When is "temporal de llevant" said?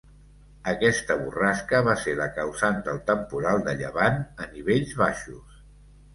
3.11-4.19